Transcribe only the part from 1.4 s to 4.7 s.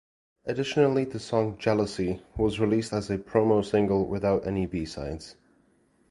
"Jealousy" was released as a promo single, without any